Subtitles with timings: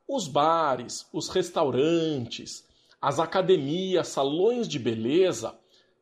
[0.08, 2.66] os bares, os restaurantes,
[3.00, 5.54] as academias, salões de beleza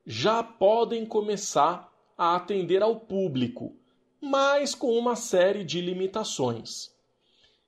[0.06, 3.74] já podem começar a atender ao público,
[4.20, 6.90] mas com uma série de limitações.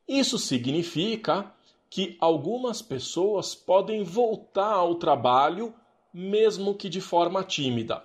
[0.06, 1.54] Isso significa
[1.88, 5.74] que algumas pessoas podem voltar ao trabalho,
[6.12, 8.04] mesmo que de forma tímida.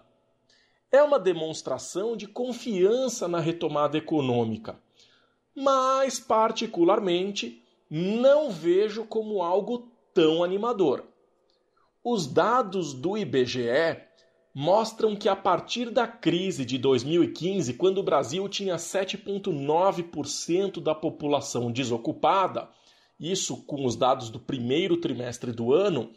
[0.91, 4.79] É uma demonstração de confiança na retomada econômica,
[5.53, 11.03] mas, particularmente, não vejo como algo tão animador.
[12.03, 14.06] Os dados do IBGE
[14.59, 21.71] mostram que a partir da crise de 2015, quando o Brasil tinha 7,9% da população
[21.71, 22.67] desocupada,
[23.19, 26.11] isso com os dados do primeiro trimestre do ano,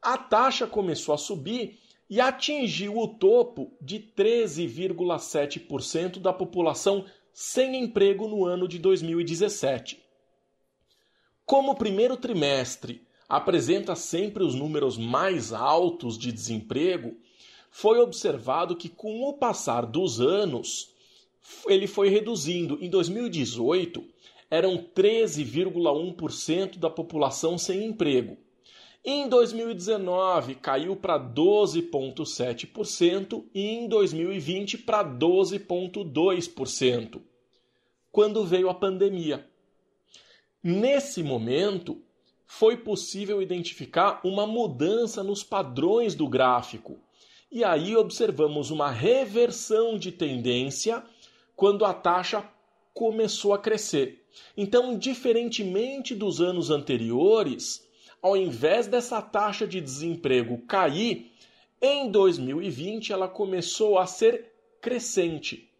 [0.00, 8.28] a taxa começou a subir e atingiu o topo de 13,7% da população sem emprego
[8.28, 10.00] no ano de 2017.
[11.44, 17.20] Como o primeiro trimestre apresenta sempre os números mais altos de desemprego,
[17.72, 20.92] foi observado que com o passar dos anos
[21.66, 22.76] ele foi reduzindo.
[22.82, 24.04] Em 2018,
[24.50, 28.36] eram 13,1% da população sem emprego.
[29.02, 37.22] Em 2019, caiu para 12,7% e em 2020 para 12,2%,
[38.12, 39.48] quando veio a pandemia.
[40.62, 42.02] Nesse momento,
[42.46, 47.00] foi possível identificar uma mudança nos padrões do gráfico
[47.52, 51.04] e aí observamos uma reversão de tendência
[51.54, 52.42] quando a taxa
[52.94, 54.24] começou a crescer.
[54.56, 57.86] Então, diferentemente dos anos anteriores,
[58.22, 61.30] ao invés dessa taxa de desemprego cair,
[61.80, 65.70] em 2020 ela começou a ser crescente.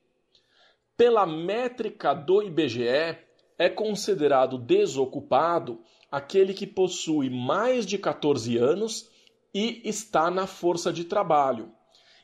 [0.94, 3.16] Pela métrica do IBGE,
[3.58, 9.08] é considerado desocupado aquele que possui mais de 14 anos
[9.54, 11.72] e está na força de trabalho.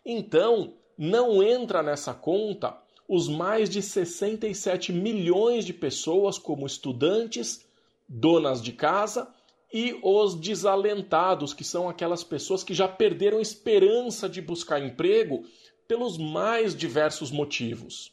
[0.04, 2.76] Então, não entra nessa conta
[3.08, 7.66] os mais de 67 milhões de pessoas como estudantes,
[8.08, 9.32] donas de casa
[9.72, 15.44] e os desalentados, que são aquelas pessoas que já perderam esperança de buscar emprego
[15.86, 18.12] pelos mais diversos motivos.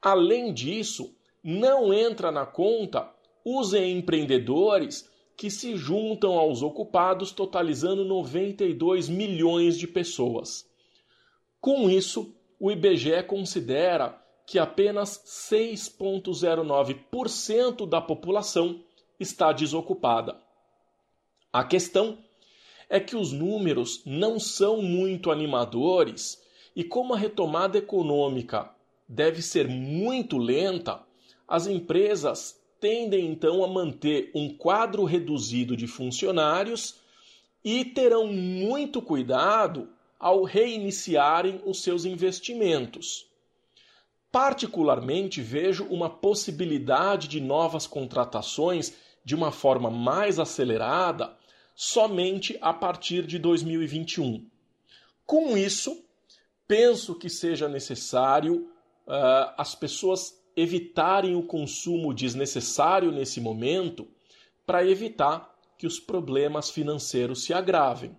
[0.00, 3.08] Além disso, não entra na conta
[3.44, 10.68] os empreendedores que se juntam aos ocupados, totalizando 92 milhões de pessoas.
[11.60, 18.82] Com isso, o IBGE considera que apenas 6,09% da população
[19.18, 20.40] está desocupada.
[21.52, 22.18] A questão
[22.88, 26.42] é que os números não são muito animadores
[26.76, 28.70] e, como a retomada econômica
[29.08, 31.02] deve ser muito lenta,
[31.46, 36.96] as empresas tendem então a manter um quadro reduzido de funcionários
[37.64, 39.88] e terão muito cuidado
[40.18, 43.24] ao reiniciarem os seus investimentos.
[44.32, 48.92] Particularmente vejo uma possibilidade de novas contratações
[49.24, 51.36] de uma forma mais acelerada
[51.76, 54.44] somente a partir de 2021.
[55.24, 56.04] Com isso,
[56.66, 58.68] penso que seja necessário
[59.06, 64.06] uh, as pessoas evitarem o consumo desnecessário nesse momento
[64.66, 68.16] para evitar que os problemas financeiros se agravem.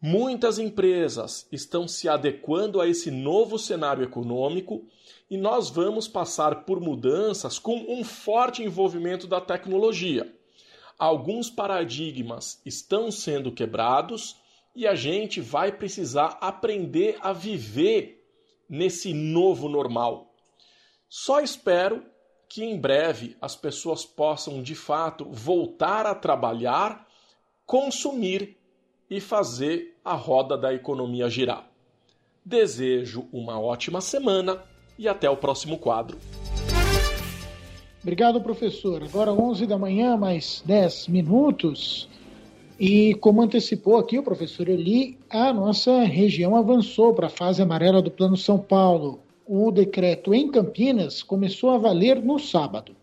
[0.00, 4.86] Muitas empresas estão se adequando a esse novo cenário econômico
[5.30, 10.30] e nós vamos passar por mudanças com um forte envolvimento da tecnologia.
[10.98, 14.36] Alguns paradigmas estão sendo quebrados
[14.76, 18.22] e a gente vai precisar aprender a viver
[18.68, 20.33] nesse novo normal.
[21.16, 22.02] Só espero
[22.48, 27.06] que em breve as pessoas possam de fato voltar a trabalhar,
[27.64, 28.56] consumir
[29.08, 31.70] e fazer a roda da economia girar.
[32.44, 34.60] Desejo uma ótima semana
[34.98, 36.18] e até o próximo quadro.
[38.02, 39.00] Obrigado, professor.
[39.04, 42.08] Agora 11 da manhã, mais 10 minutos.
[42.76, 48.02] E como antecipou aqui o professor Eli, a nossa região avançou para a fase amarela
[48.02, 49.22] do Plano São Paulo.
[49.46, 52.96] O decreto em Campinas começou a valer no sábado.